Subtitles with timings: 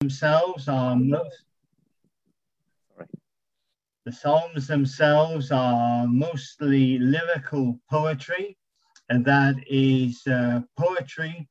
[0.00, 1.44] themselves are most,
[2.94, 3.06] Sorry.
[4.04, 8.56] the Psalms themselves are mostly lyrical poetry,
[9.08, 11.48] and that is uh, poetry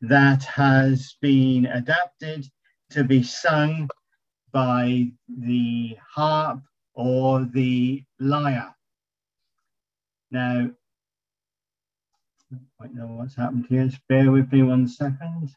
[0.00, 2.46] that has been adapted
[2.90, 3.88] to be sung
[4.52, 6.60] by the harp
[6.94, 8.74] or the lyre.
[10.30, 10.70] Now,
[12.52, 13.86] I don't know what's happened here.
[13.86, 15.54] Just bear with me one second.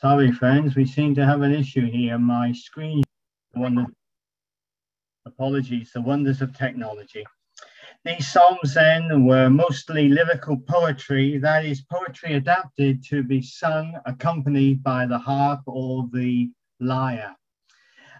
[0.00, 2.18] Sorry, friends, we seem to have an issue here.
[2.18, 3.02] My screen,
[5.26, 7.26] apologies, the wonders of technology.
[8.04, 14.84] These psalms then were mostly lyrical poetry, that is, poetry adapted to be sung accompanied
[14.84, 17.34] by the harp or the lyre.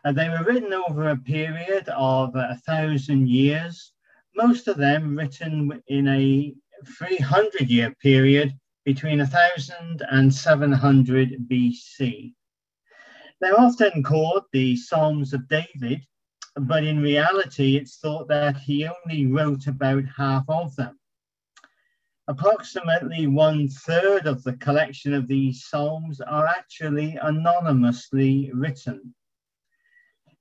[0.02, 3.92] And they were written over a period of a thousand years,
[4.34, 6.56] most of them written in a
[6.98, 8.52] 300 year period
[8.88, 12.32] between 1000 and 700 BC.
[13.38, 16.00] They're often called the Psalms of David,
[16.56, 20.98] but in reality, it's thought that he only wrote about half of them.
[22.28, 29.14] Approximately one third of the collection of these Psalms are actually anonymously written.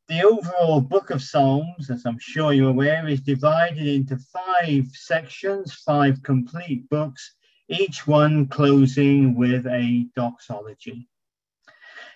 [0.07, 5.73] The overall book of Psalms, as I'm sure you're aware, is divided into five sections,
[5.73, 7.33] five complete books,
[7.69, 11.07] each one closing with a doxology.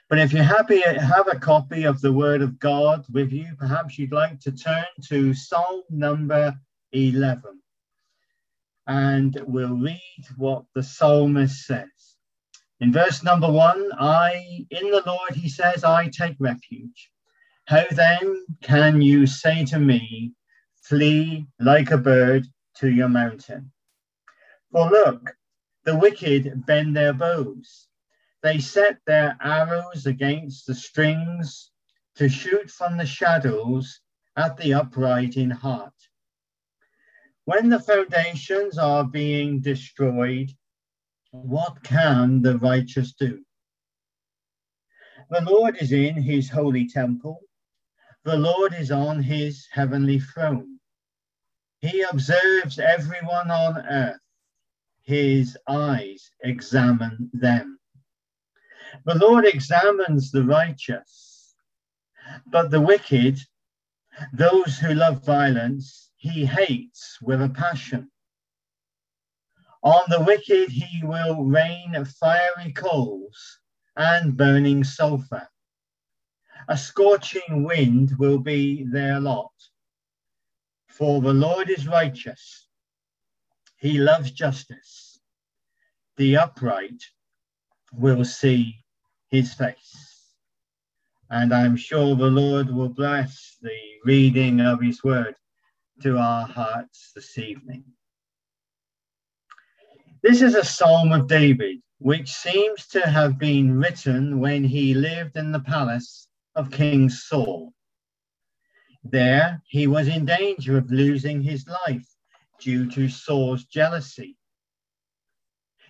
[0.10, 3.98] But if you're happy have a copy of the Word of God with you, perhaps
[3.98, 6.54] you'd like to turn to Psalm number
[6.92, 7.62] 11.
[8.88, 12.18] And we'll read what the psalmist says.
[12.82, 17.12] In verse number one, I, in the Lord, he says, I take refuge.
[17.66, 20.34] How then can you say to me,
[20.84, 22.48] flee like a bird
[22.78, 23.72] to your mountain?
[24.72, 25.36] For look,
[25.84, 27.88] the wicked bend their bows.
[28.44, 31.72] They set their arrows against the strings
[32.16, 34.00] to shoot from the shadows
[34.36, 35.94] at the upright in heart.
[37.46, 40.52] When the foundations are being destroyed,
[41.32, 43.44] what can the righteous do?
[45.30, 47.42] The Lord is in his holy temple.
[48.24, 50.80] The Lord is on his heavenly throne.
[51.80, 54.20] He observes everyone on earth
[55.04, 57.80] his eyes examine them.
[59.06, 61.56] The Lord examines the righteous,
[62.48, 63.40] but the wicked,
[64.34, 68.12] those who love violence, he hates with a passion.
[69.84, 73.60] On the wicked he will rain fiery coals
[73.96, 75.48] and burning sulfur.
[76.68, 79.52] A scorching wind will be their lot.
[80.90, 82.68] For the Lord is righteous
[83.82, 85.20] he loves justice.
[86.18, 87.04] The upright
[87.92, 88.76] will see
[89.30, 90.36] his face.
[91.32, 95.34] And I'm sure the Lord will bless the reading of his word
[96.04, 97.84] to our hearts this evening.
[100.22, 105.38] This is a psalm of David, which seems to have been written when he lived
[105.38, 107.74] in the palace of King Saul.
[109.04, 112.11] There, he was in danger of losing his life
[112.62, 114.38] due to Saul's jealousy.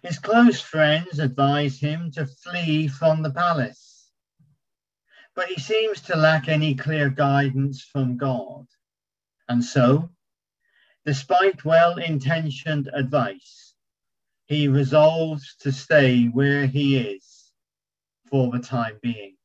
[0.01, 4.11] His close friends advise him to flee from the palace,
[5.35, 8.65] but he seems to lack any clear guidance from God.
[9.47, 10.09] And so,
[11.05, 13.73] despite well intentioned advice,
[14.47, 17.51] he resolves to stay where he is
[18.25, 19.35] for the time being.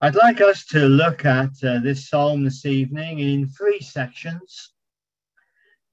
[0.00, 4.72] I'd like us to look at uh, this psalm this evening in three sections.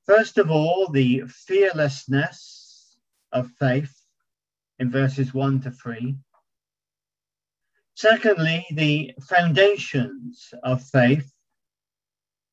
[0.05, 2.99] First of all, the fearlessness
[3.31, 3.91] of faith
[4.77, 6.15] in verses 1 to 3.
[7.95, 11.31] Secondly, the foundations of faith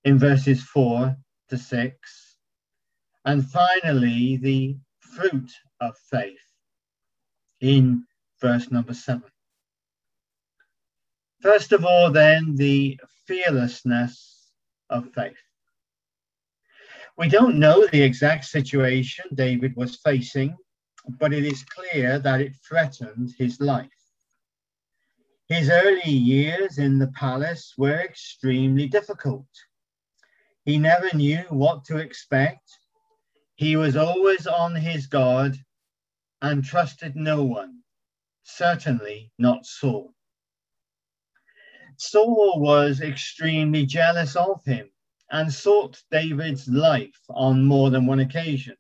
[0.05, 1.15] in verses 4
[1.51, 2.37] to 6.
[3.25, 6.39] and finally the fruit of faith
[7.61, 8.05] in
[8.41, 9.32] verse number seven.
[11.43, 14.53] First of all, then, the fearlessness
[14.91, 15.37] of faith.
[17.19, 20.57] We don't know the exact situation David was facing,
[21.19, 23.91] but it is clear that it threatened his life.
[25.49, 29.49] His early years in the palace were extremely difficult.
[30.65, 32.71] He never knew what to expect.
[33.57, 35.59] He was always on his guard
[36.41, 37.81] and trusted no one,
[38.45, 40.15] certainly not Saul.
[41.97, 44.91] Saul was extremely jealous of him
[45.31, 48.77] and sought David's life on more than one occasion.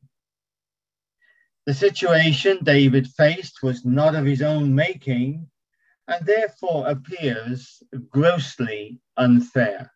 [1.64, 5.48] The situation David faced was not of his own making,
[6.08, 9.92] and therefore appears grossly unfair.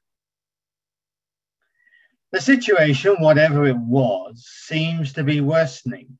[2.33, 6.19] The situation, whatever it was, seems to be worsening,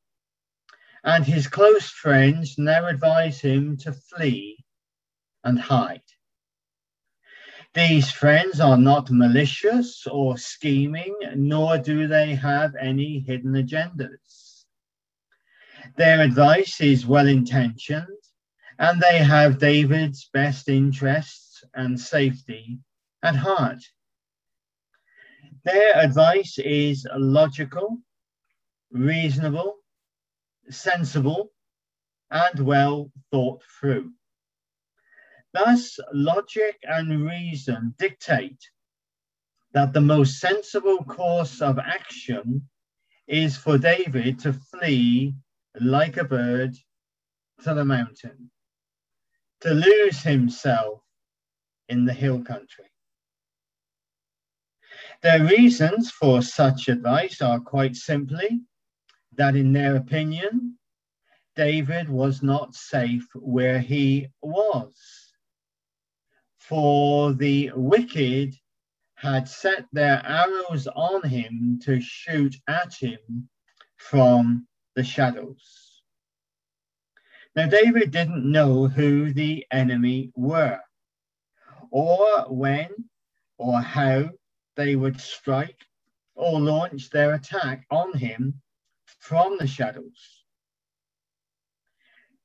[1.05, 4.65] and his close friends now advise him to flee
[5.45, 6.03] and hide.
[7.77, 14.65] These friends are not malicious or scheming, nor do they have any hidden agendas.
[15.99, 18.09] Their advice is well intentioned
[18.79, 22.79] and they have David's best interests and safety
[23.23, 23.85] at heart.
[25.65, 27.99] Their advice is logical,
[28.91, 29.77] reasonable,
[30.71, 31.51] sensible,
[32.31, 34.13] and well thought through.
[35.65, 38.63] Thus, logic and reason dictate
[39.73, 42.69] that the most sensible course of action
[43.27, 45.35] is for David to flee
[45.81, 46.77] like a bird
[47.65, 48.51] to the mountain
[49.63, 51.01] to lose himself
[51.89, 52.91] in the hill country.
[55.23, 58.61] Their reasons for such advice are quite simply
[59.37, 60.77] that, in their opinion,
[61.55, 65.16] David was not safe where he was.
[66.69, 68.57] For the wicked
[69.15, 73.49] had set their arrows on him to shoot at him
[73.99, 74.67] from
[74.97, 76.03] the shadows.
[77.55, 80.81] Now, David didn't know who the enemy were,
[81.93, 82.91] or when
[83.59, 84.31] or how
[84.75, 85.87] they would strike
[86.35, 88.61] or launch their attack on him
[89.21, 90.36] from the shadows.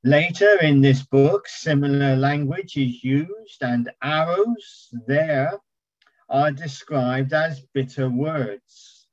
[0.04, 5.60] Later in this book, similar language is used, and arrows there
[6.28, 9.08] are described as bitter words.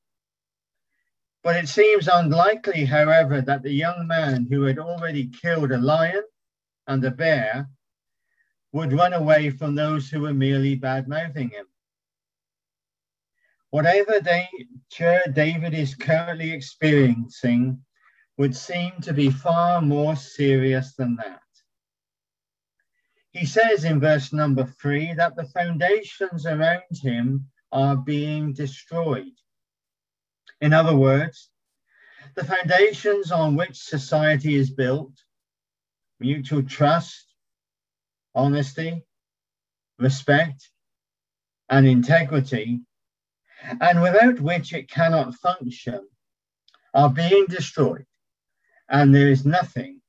[1.43, 6.23] But it seems unlikely, however, that the young man who had already killed a lion
[6.87, 7.69] and a bear
[8.71, 11.67] would run away from those who were merely bad mouthing him.
[13.69, 17.85] Whatever danger David is currently experiencing
[18.39, 21.41] would seem to be far more serious than that.
[23.33, 29.35] He says in verse number three that the foundations around him are being destroyed.
[30.61, 31.49] In other words,
[32.35, 35.11] the foundations on which society is built,
[36.21, 37.33] mutual trust,
[38.33, 39.03] honesty,
[39.99, 40.69] respect,
[41.67, 42.79] and integrity,
[43.81, 46.07] and without which it cannot function,
[46.93, 48.05] are being destroyed,
[48.89, 50.01] and there is nothing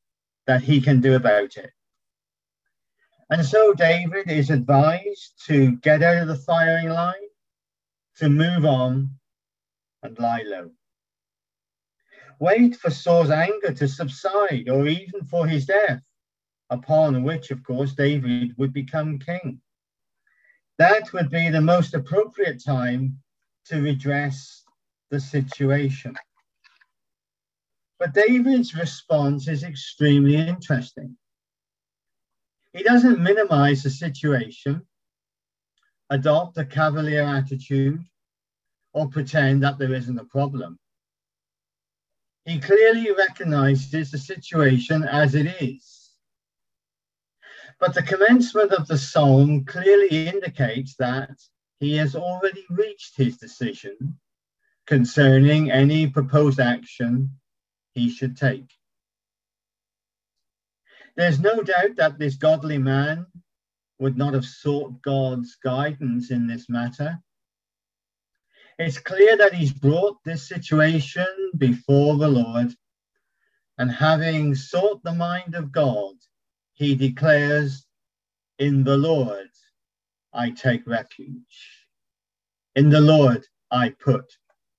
[0.46, 1.70] that he can do about it.
[3.30, 7.14] And so David is advised to get out of the firing line,
[8.16, 9.10] to move on,
[10.02, 10.70] and lie low.
[12.40, 16.02] Wait for Saul's anger to subside or even for his death,
[16.70, 19.60] upon which, of course, David would become king.
[20.78, 23.18] That would be the most appropriate time
[23.66, 24.64] to redress
[25.10, 26.16] the situation.
[28.00, 31.18] But David's response is extremely interesting.
[32.72, 34.86] He doesn't minimize the situation,
[36.08, 38.02] adopt a cavalier attitude,
[38.94, 40.78] or pretend that there isn't a problem.
[42.46, 46.12] He clearly recognizes the situation as it is.
[47.78, 51.38] But the commencement of the psalm clearly indicates that
[51.80, 54.18] he has already reached his decision
[54.86, 57.30] concerning any proposed action
[58.00, 58.72] he should take.
[61.16, 63.26] There's no doubt that this godly man
[63.98, 67.18] would not have sought God's guidance in this matter
[68.80, 71.26] it's clear that he's brought this situation
[71.58, 72.72] before the Lord,
[73.76, 76.14] and having sought the mind of God,
[76.72, 77.84] he declares,
[78.58, 79.50] In the Lord
[80.32, 81.86] I take refuge.
[82.74, 84.24] In the Lord I put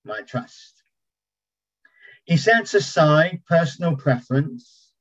[0.03, 0.80] my trust.
[2.25, 4.91] He sets aside personal preference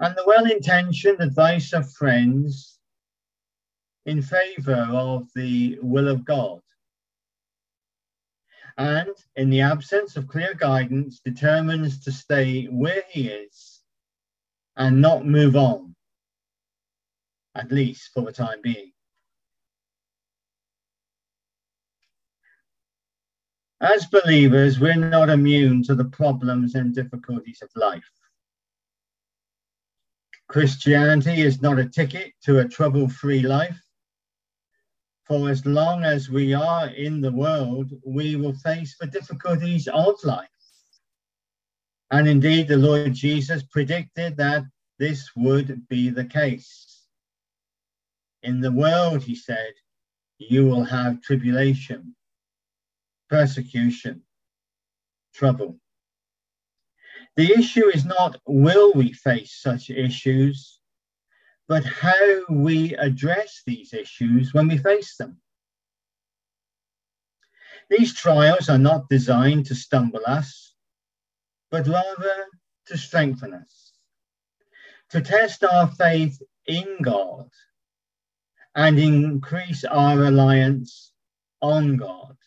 [0.00, 2.78] and the well intentioned advice of friends
[4.06, 6.60] in favor of the will of God.
[8.76, 13.82] And in the absence of clear guidance, determines to stay where he is
[14.76, 15.96] and not move on,
[17.54, 18.92] at least for the time being.
[23.80, 28.10] As believers, we're not immune to the problems and difficulties of life.
[30.48, 33.80] Christianity is not a ticket to a trouble free life.
[35.26, 40.16] For as long as we are in the world, we will face the difficulties of
[40.24, 40.48] life.
[42.10, 44.64] And indeed, the Lord Jesus predicted that
[44.98, 47.04] this would be the case.
[48.42, 49.74] In the world, he said,
[50.38, 52.16] you will have tribulation
[53.28, 54.22] persecution,
[55.34, 55.78] trouble.
[57.36, 60.80] The issue is not will we face such issues,
[61.68, 65.36] but how we address these issues when we face them.
[67.90, 70.74] These trials are not designed to stumble us,
[71.70, 72.46] but rather
[72.86, 73.92] to strengthen us,
[75.10, 77.50] to test our faith in God
[78.74, 81.12] and increase our reliance
[81.60, 82.37] on God.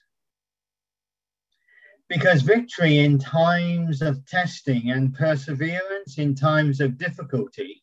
[2.11, 7.81] Because victory in times of testing and perseverance in times of difficulty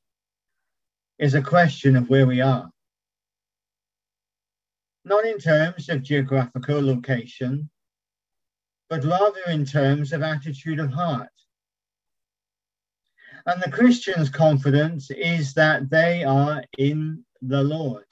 [1.19, 2.69] is a question of where we are.
[5.07, 7.71] Not in terms of geographical location,
[8.91, 11.33] but rather in terms of attitude of heart.
[13.47, 18.05] And the Christian's confidence is that they are in the Lord.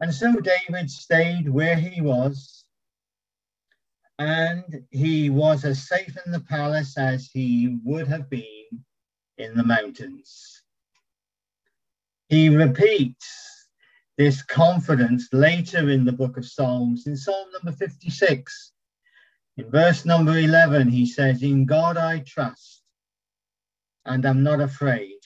[0.00, 2.60] And so David stayed where he was
[4.20, 8.84] and he was as safe in the palace as he would have been
[9.38, 10.62] in the mountains.
[12.28, 13.68] He repeats
[14.18, 18.72] this confidence later in the book of Psalms, in Psalm number 56.
[19.56, 22.82] In verse number 11, he says, In God I trust
[24.04, 25.18] and am not afraid.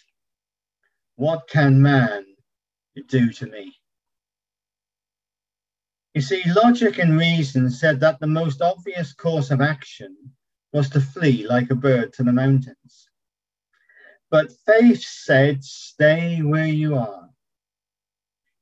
[1.16, 2.26] What can man
[3.08, 3.74] do to me?
[6.14, 10.16] You see, logic and reason said that the most obvious course of action
[10.72, 13.10] was to flee like a bird to the mountains.
[14.30, 17.28] But faith said, stay where you are.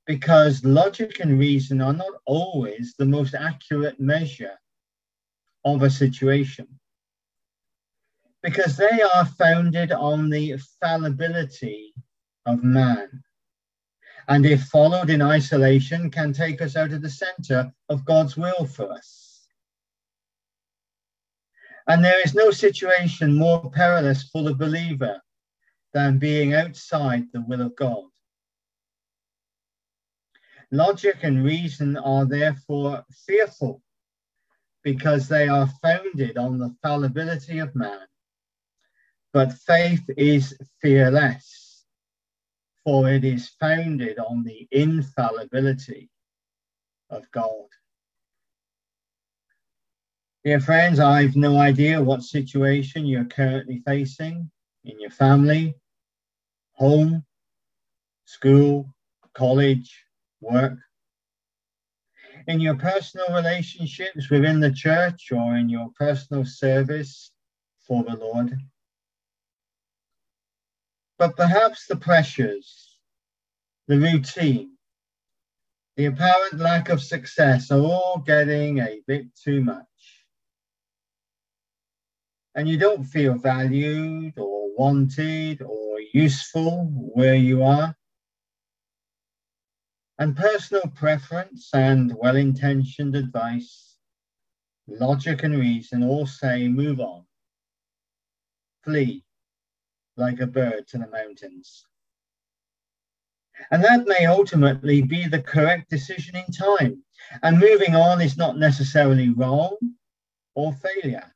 [0.07, 4.59] Because logic and reason are not always the most accurate measure
[5.65, 6.67] of a situation.
[8.43, 11.93] Because they are founded on the fallibility
[12.47, 13.23] of man
[14.33, 18.65] and if followed in isolation, can take us out of the center of God's will
[18.65, 19.47] for us.
[21.87, 25.21] And there is no situation more perilous for the believer
[25.93, 28.05] than being outside the will of God.
[30.71, 33.83] Logic and reason are therefore fearful
[34.83, 38.07] because they are founded on the fallibility of man.
[39.35, 41.62] But faith is fearless
[42.85, 46.11] for it is founded on the infallibility
[47.11, 47.69] of God.
[50.45, 54.51] Dear friends, I've no idea what situation you're currently facing
[54.85, 55.77] in your family,
[56.73, 57.25] home,
[58.25, 58.93] school,
[59.35, 60.05] college,
[60.41, 60.79] work.
[62.49, 67.31] In your personal relationships within the church or in your personal service
[67.87, 68.59] for the Lord.
[71.19, 72.99] But perhaps the pressures,
[73.87, 74.76] the routine,
[75.97, 79.87] the apparent lack of success are all getting a bit too much.
[82.54, 87.95] And you don't feel valued or wanted or useful where you are.
[90.19, 93.97] And personal preference and well intentioned advice,
[94.87, 97.25] logic and reason all say move on,
[98.85, 99.25] flee,
[100.16, 101.87] like a bird to the mountains.
[103.71, 107.02] And that may ultimately be the correct decision in time.
[107.42, 109.76] And moving on is not necessarily wrong
[110.54, 111.33] or failure.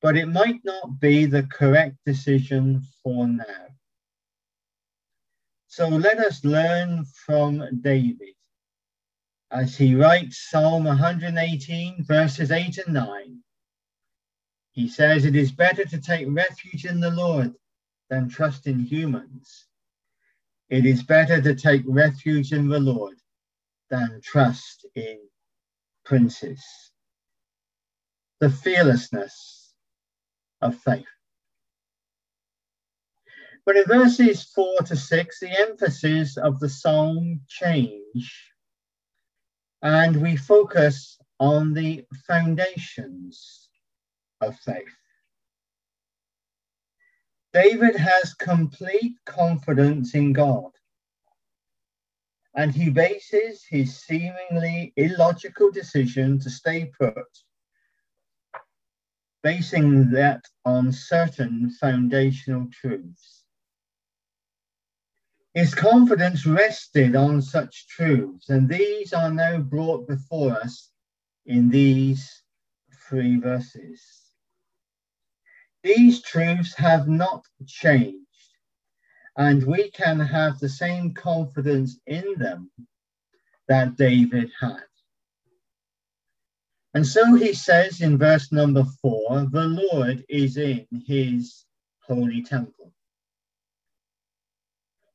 [0.00, 3.66] But it might not be the correct decision for now.
[5.68, 8.34] So let us learn from David
[9.50, 13.38] as he writes Psalm 118, verses 8 and 9.
[14.72, 17.54] He says it is better to take refuge in the Lord
[18.10, 19.66] than trust in humans.
[20.70, 23.16] It is better to take refuge in the Lord
[23.90, 25.18] than trust in
[26.04, 26.62] princes.
[28.40, 29.72] the fearlessness
[30.62, 31.06] of faith.
[33.64, 38.50] But in verses 4 to 6, the emphasis of the psalm change
[39.82, 43.61] and we focus on the foundations
[44.42, 44.96] of faith.
[47.52, 50.70] David has complete confidence in God,
[52.54, 57.28] and he bases his seemingly illogical decision to stay put,
[59.42, 63.44] basing that on certain foundational truths.
[65.54, 70.90] His confidence rested on such truths, and these are now brought before us
[71.44, 72.42] in these
[73.06, 74.21] three verses.
[75.82, 78.26] These truths have not changed,
[79.36, 82.70] and we can have the same confidence in them
[83.68, 84.84] that David had.
[86.94, 91.64] And so he says in verse number four the Lord is in his
[92.00, 92.92] holy temple.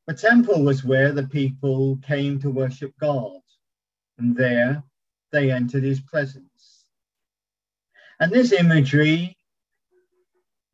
[0.08, 3.42] The temple was where the people came to worship God,
[4.18, 4.84] and there
[5.32, 6.86] they entered his presence.
[8.20, 9.37] And this imagery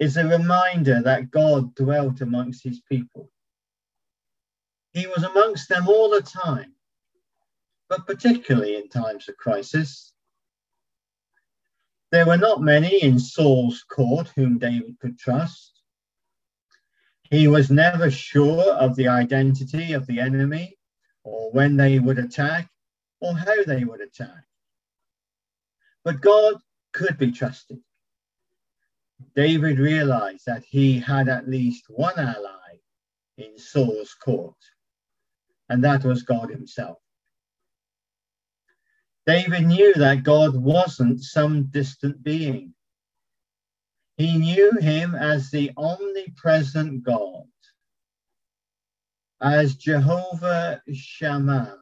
[0.03, 3.31] is a reminder that God dwelt amongst his people.
[4.91, 6.73] He was amongst them all the time,
[7.87, 10.11] but particularly in times of crisis.
[12.11, 15.81] There were not many in Saul's court whom David could trust.
[17.31, 20.77] He was never sure of the identity of the enemy
[21.23, 22.69] or when they would attack
[23.21, 24.43] or how they would attack.
[26.03, 26.55] But God
[26.91, 27.79] could be trusted.
[29.35, 32.79] David realized that he had at least one ally
[33.37, 34.57] in Saul's court,
[35.69, 36.99] and that was God himself.
[39.25, 42.73] David knew that God wasn't some distant being.
[44.17, 47.47] He knew him as the omnipresent God,
[49.41, 51.79] as Jehovah Shammah,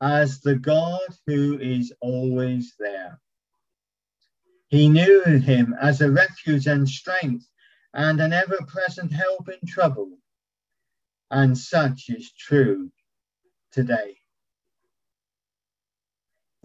[0.00, 3.20] as the God who is always there.
[4.74, 7.48] He knew him as a refuge and strength
[7.92, 10.18] and an ever present help in trouble.
[11.30, 12.90] And such is true
[13.70, 14.16] today.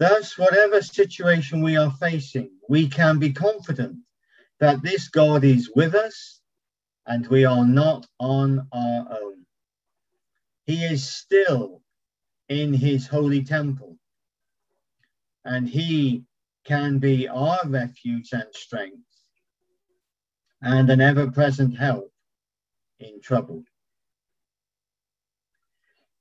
[0.00, 3.98] Thus, whatever situation we are facing, we can be confident
[4.58, 6.40] that this God is with us
[7.06, 9.46] and we are not on our own.
[10.64, 11.80] He is still
[12.48, 13.98] in his holy temple
[15.44, 16.24] and he
[16.70, 19.02] can be our refuge and strength
[20.62, 22.12] and an ever present help
[23.00, 23.64] in trouble.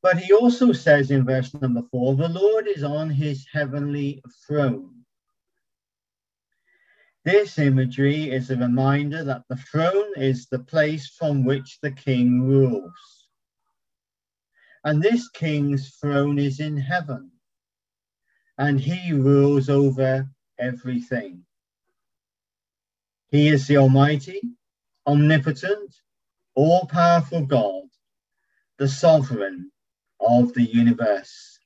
[0.01, 5.05] But he also says in verse number four the Lord is on his heavenly throne.
[7.23, 12.41] This imagery is a reminder that the throne is the place from which the king
[12.41, 13.27] rules.
[14.83, 17.29] And this king's throne is in heaven
[18.57, 20.27] and he rules over
[20.59, 21.43] everything.
[23.29, 24.41] He is the Almighty,
[25.05, 25.95] omnipotent,
[26.55, 27.83] all powerful God,
[28.77, 29.71] the sovereign
[30.19, 31.59] of the universe.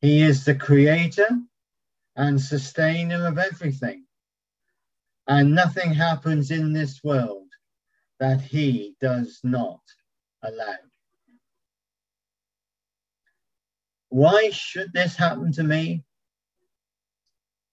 [0.00, 1.28] He is the creator
[2.16, 4.04] and sustainer of everything.
[5.26, 7.48] And nothing happens in this world
[8.18, 9.80] that he does not
[10.42, 10.76] allow.
[14.08, 16.04] Why should this happen to me?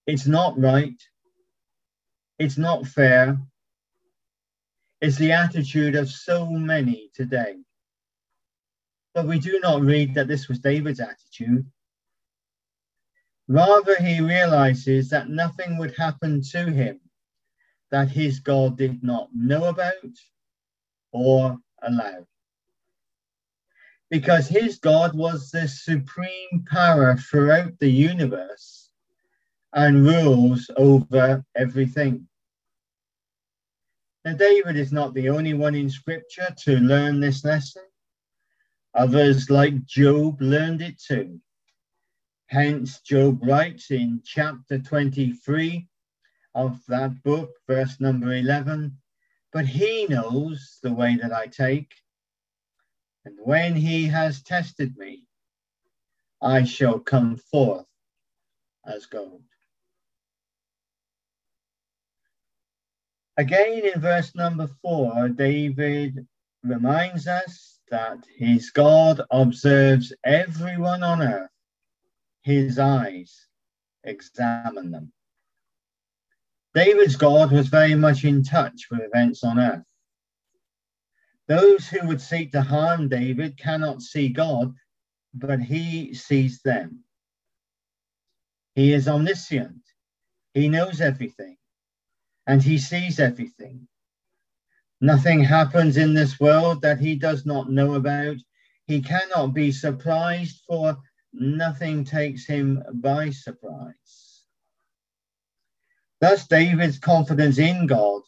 [0.08, 0.98] It's not right.
[2.38, 3.38] It's not fair.
[5.02, 7.56] It's the attitude of so many today.
[9.12, 11.70] But we do not read that this was David's attitude.
[13.48, 17.00] Rather, he realizes that nothing would happen to him
[17.90, 19.92] that his God did not know about
[21.12, 22.26] or allow
[24.10, 28.77] because his God was the supreme power throughout the universe
[29.74, 32.26] and rules over everything.
[34.24, 37.82] Now, David is not the only one in scripture to learn this lesson.
[38.94, 41.40] Others, like Job, learned it too.
[42.46, 45.86] Hence, Job writes in chapter 23
[46.54, 48.96] of that book, verse number 11
[49.52, 51.92] But he knows the way that I take
[53.28, 55.24] and when he has tested me,
[56.40, 57.84] I shall come forth
[58.86, 59.42] as gold.
[63.38, 66.26] Again, in verse number four, David
[66.64, 71.50] reminds us that his God observes everyone on earth,
[72.42, 73.46] his eyes
[74.02, 75.12] examine them.
[76.74, 79.86] David's God was very much in touch with events on earth.
[81.46, 84.74] Those who would seek to harm David cannot see God,
[85.32, 87.04] but he sees them.
[88.74, 89.82] He is omniscient.
[90.54, 91.56] He knows everything
[92.48, 93.86] and he sees everything.
[95.02, 98.36] Nothing happens in this world that he does not know about.
[98.86, 100.96] He cannot be surprised, for
[101.34, 104.44] nothing takes him by surprise.
[106.20, 108.22] Thus, David's confidence in God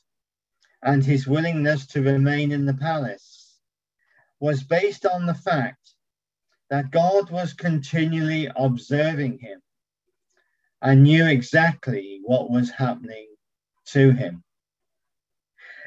[0.83, 3.59] and his willingness to remain in the palace
[4.39, 5.95] was based on the fact
[6.69, 9.63] that God was continually observing him
[10.83, 13.30] and knew exactly what was happening
[13.93, 14.43] to him.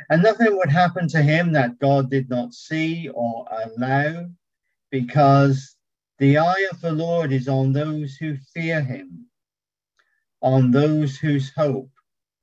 [0.10, 4.30] And nothing would happen to him that God did not see or allow,
[4.92, 5.76] because
[6.20, 9.28] the eye of the Lord is on those who fear him,
[10.42, 11.89] on those whose hope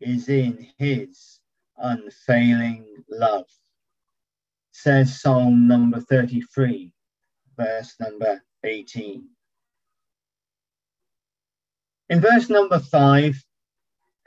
[0.01, 1.41] is in his
[1.77, 3.47] unfailing love.
[4.73, 6.93] Says Psalm number 33,
[7.57, 9.29] verse number 18.
[12.09, 13.45] In verse number 5,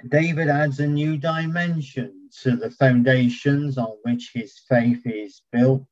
[0.10, 5.88] David adds a new dimension to the foundations on which his faith is built.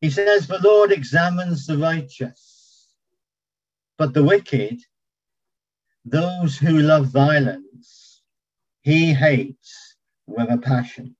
[0.00, 2.90] He says, The Lord examines the righteous,
[3.98, 4.80] but the wicked,
[6.04, 8.22] those who love violence,
[8.82, 11.16] he hates with a passion.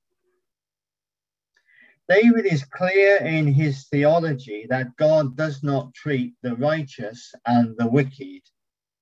[2.09, 7.87] David is clear in his theology that God does not treat the righteous and the
[7.87, 8.43] wicked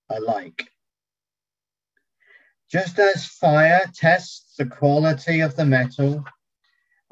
[0.09, 0.69] alike.
[2.73, 6.25] Just as fire tests the quality of the metal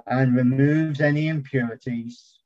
[0.07, 2.39] and removes any impurities,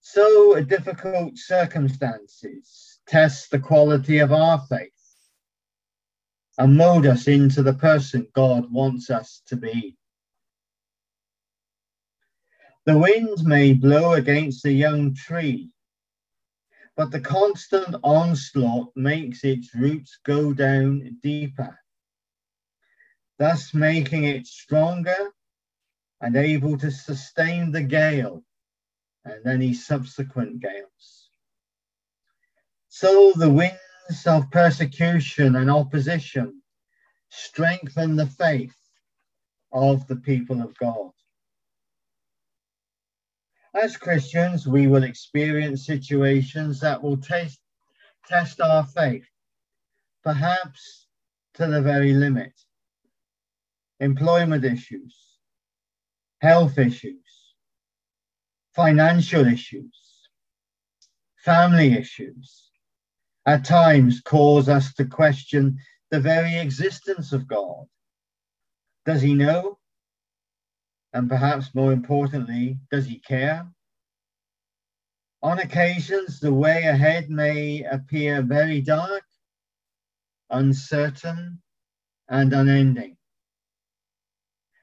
[0.00, 4.90] so difficult circumstances test the quality of our faith
[6.58, 9.96] and mold us into the person God wants us to be.
[12.84, 15.70] The wind may blow against a young tree
[16.96, 21.78] but the constant onslaught makes its roots go down deeper,
[23.38, 25.32] thus making it stronger
[26.20, 28.44] and able to sustain the gale
[29.24, 31.30] and any subsequent gales.
[32.88, 36.62] So the winds of persecution and opposition
[37.30, 38.76] strengthen the faith
[39.72, 41.10] of the people of God.
[43.74, 47.58] As Christians, we will experience situations that will test,
[48.28, 49.26] test our faith,
[50.22, 51.08] perhaps
[51.54, 52.52] to the very limit.
[53.98, 55.16] Employment issues,
[56.40, 57.54] health issues,
[58.74, 60.28] financial issues,
[61.36, 62.70] family issues,
[63.46, 65.78] at times cause us to question
[66.10, 67.86] the very existence of God.
[69.04, 69.78] Does he know?
[71.14, 73.70] And perhaps more importantly, does he care?
[75.42, 79.22] On occasions, the way ahead may appear very dark,
[80.50, 81.62] uncertain,
[82.28, 83.16] and unending.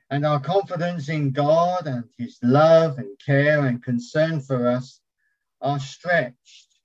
[0.09, 5.01] And our confidence in God and his love and care and concern for us
[5.59, 6.79] are stretched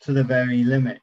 [0.00, 1.02] to the very limit.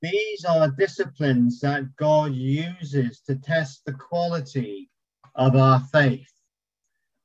[0.00, 4.88] These are disciplines that God uses to test the quality
[5.38, 6.30] of our faith.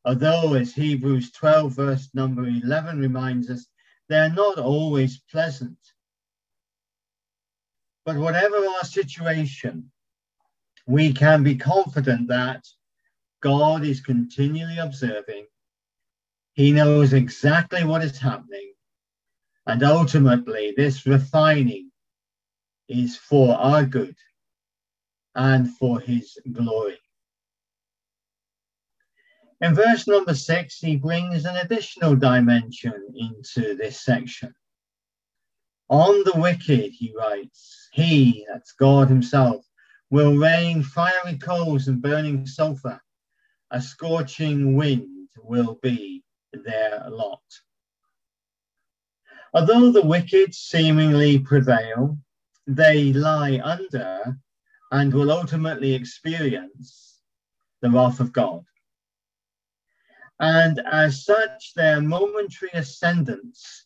[0.05, 3.65] Although, as Hebrews 12, verse number 11 reminds us,
[4.07, 5.77] they're not always pleasant.
[8.05, 9.91] But whatever our situation,
[10.85, 12.65] we can be confident that
[13.41, 15.47] God is continually observing.
[16.53, 18.73] He knows exactly what is happening.
[19.65, 21.89] And ultimately, this refining
[22.89, 24.15] is for our good
[25.33, 26.97] and for his glory.
[29.63, 34.53] In verse number six, he brings an additional dimension into this section.
[35.87, 39.65] On the wicked, he writes, he, that's God himself,
[40.09, 42.99] will rain fiery coals and burning sulfur.
[43.71, 47.39] A scorching wind will be their lot.
[49.53, 52.17] Although the wicked seemingly prevail,
[52.67, 54.37] they lie under
[54.91, 57.21] and will ultimately experience
[57.81, 58.65] the wrath of God
[60.39, 63.85] and as such, their momentary ascendance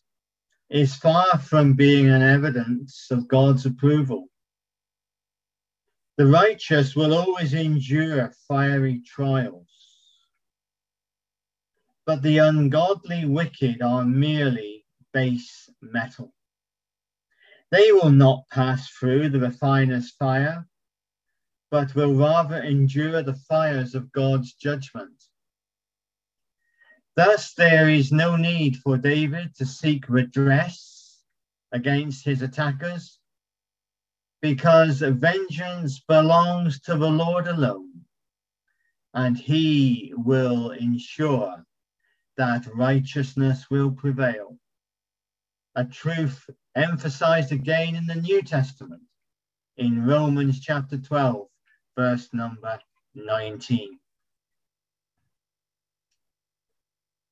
[0.70, 4.28] is far from being an evidence of God's approval.
[6.16, 9.68] The righteous will always endure fiery trials,
[12.06, 16.34] but the ungodly wicked are merely base metal.
[17.70, 20.66] They will not pass through the refiner's fire,
[21.70, 25.27] but will rather endure the fires of God's judgment.
[27.18, 31.20] Thus, there is no need for David to seek redress
[31.72, 33.18] against his attackers,
[34.40, 38.04] because vengeance belongs to the Lord alone,
[39.14, 41.66] and he will ensure
[42.36, 44.56] that righteousness will prevail.
[45.74, 49.02] A truth emphasized again in the New Testament
[49.76, 51.48] in Romans chapter 12,
[51.96, 52.78] verse number
[53.16, 53.98] 19.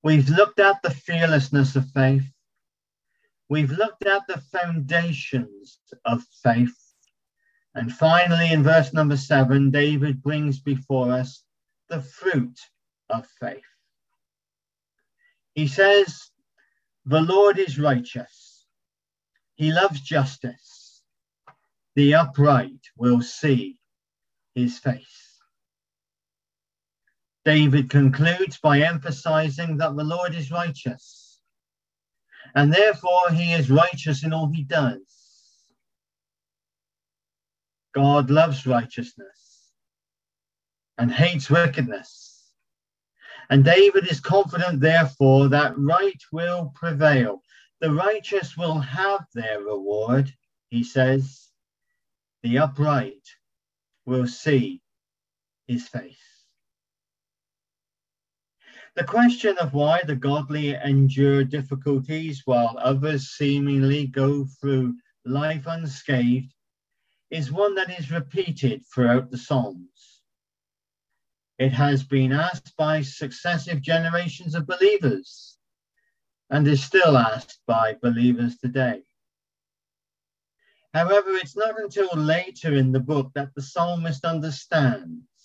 [0.07, 2.31] We've looked at the fearlessness of faith.
[3.49, 6.79] We've looked at the foundations of faith.
[7.75, 11.43] And finally, in verse number seven, David brings before us
[11.89, 12.57] the fruit
[13.11, 13.65] of faith.
[15.57, 16.31] He says,
[17.05, 18.65] The Lord is righteous,
[19.57, 21.03] He loves justice.
[21.97, 23.81] The upright will see
[24.55, 25.26] His face.
[27.47, 31.39] David concludes by emphasizing that the Lord is righteous,
[32.57, 35.01] and therefore He is righteous in all He does.
[37.95, 39.71] God loves righteousness
[40.99, 42.51] and hates wickedness.
[43.49, 47.43] And David is confident, therefore, that right will prevail.
[47.81, 50.35] The righteous will have their reward,
[50.69, 51.49] he says.
[52.43, 53.25] The upright
[54.05, 54.83] will see
[55.69, 56.26] his face.
[58.97, 66.55] The question of why the godly endure difficulties while others seemingly go through life unscathed
[67.31, 70.23] is one that is repeated throughout the Psalms.
[71.59, 75.59] It has been asked by successive generations of believers
[76.49, 79.03] and is still asked by believers today.
[80.95, 85.36] However, it's not until later in the book that the psalmist understands.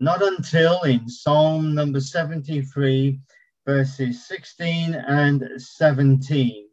[0.00, 3.18] Not until in Psalm number 73,
[3.66, 6.68] verses 16 and 17,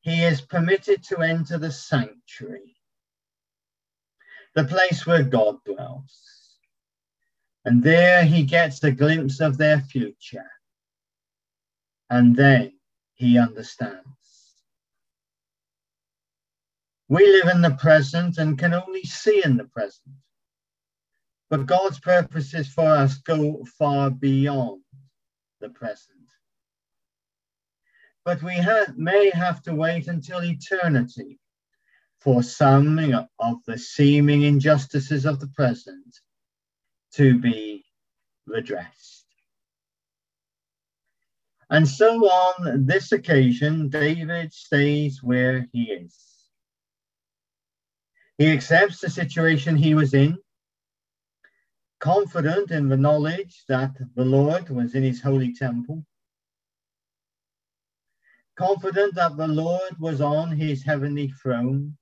[0.00, 2.76] he is permitted to enter the sanctuary,
[4.54, 6.58] the place where God dwells.
[7.64, 10.50] And there he gets a glimpse of their future.
[12.10, 12.74] And then
[13.14, 14.04] he understands.
[17.08, 20.14] We live in the present and can only see in the present.
[21.48, 24.82] But God's purposes for us go far beyond
[25.60, 26.16] the present.
[28.24, 28.60] But we
[28.96, 31.38] may have to wait until eternity
[32.18, 32.98] for some
[33.38, 36.20] of the seeming injustices of the present
[37.12, 37.84] to be
[38.46, 39.26] redressed.
[41.70, 46.16] And so on this occasion, David stays where he is.
[48.38, 50.38] He accepts the situation he was in,
[52.06, 56.06] confident in the knowledge that the Lord was in his holy temple,
[58.56, 61.96] confident that the Lord was on his heavenly throne,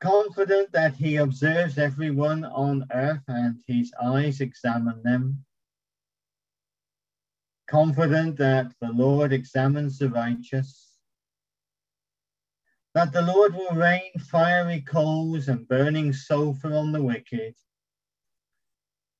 [0.00, 5.42] confident that he observes everyone on earth and his eyes examine them,
[7.70, 10.91] confident that the Lord examines the righteous,
[12.94, 17.54] that the Lord will rain fiery coals and burning sulfur on the wicked,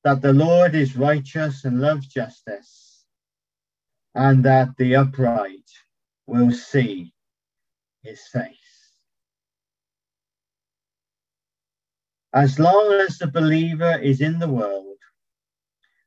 [0.04, 3.04] that the Lord is righteous and loves justice,
[4.14, 5.70] and that the upright
[6.26, 7.14] will see
[8.02, 8.56] his face.
[12.34, 14.96] As long as the believer is in the world,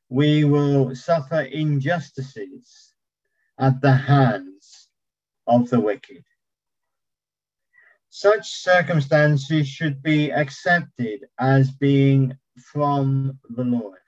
[0.08, 2.94] we will suffer injustices
[3.58, 4.88] at the hands
[5.46, 6.24] of the wicked.
[8.18, 12.34] Such circumstances should be accepted as being
[12.72, 13.98] from the Lord.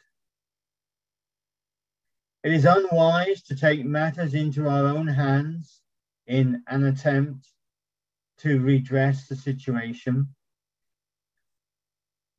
[2.42, 5.82] It is unwise to take matters into our own hands
[6.26, 7.48] in an attempt
[8.38, 10.34] to redress the situation.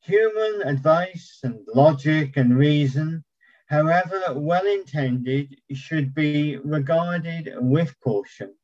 [0.01, 3.23] Human advice and logic and reason,
[3.67, 8.55] however well intended, should be regarded with caution.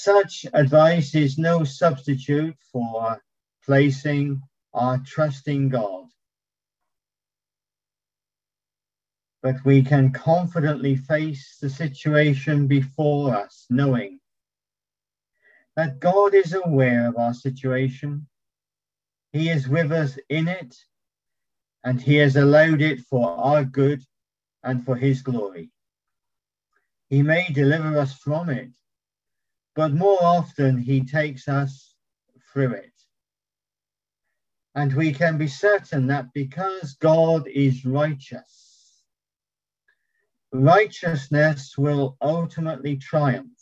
[0.00, 3.20] Such advice is no substitute for
[3.64, 4.40] placing
[4.72, 6.06] our trust in God.
[9.42, 14.20] But we can confidently face the situation before us, knowing
[15.74, 18.28] that God is aware of our situation
[19.32, 20.76] he is with us in it,
[21.84, 24.02] and He has allowed it for our good
[24.62, 25.70] and for His glory.
[27.10, 28.70] He may deliver us from it
[29.78, 31.94] but more often he takes us
[32.52, 32.90] through it.
[34.74, 39.04] And we can be certain that because God is righteous,
[40.50, 43.56] righteousness will ultimately triumph.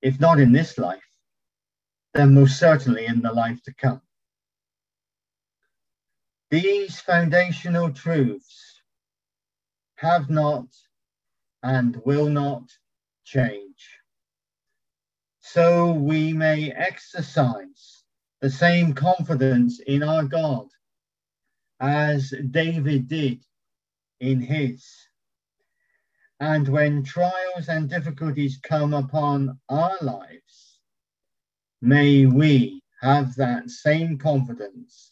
[0.00, 1.12] If not in this life,
[2.14, 4.00] then most certainly in the life to come.
[6.50, 8.80] These foundational truths
[9.96, 10.68] have not
[11.62, 12.70] and will not
[13.26, 13.65] change.
[15.56, 18.04] So we may exercise
[18.42, 20.66] the same confidence in our God
[21.80, 23.42] as David did
[24.20, 24.86] in his.
[26.40, 30.80] And when trials and difficulties come upon our lives,
[31.80, 35.10] may we have that same confidence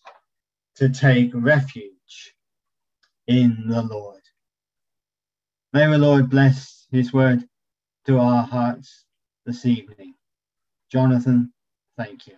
[0.77, 2.35] to take refuge
[3.29, 4.21] in the Lord.
[5.73, 7.49] May the Lord bless his word
[8.05, 9.07] to our hearts
[9.47, 10.14] this evening.
[10.95, 11.53] Jonathan,
[11.99, 12.35] thank you.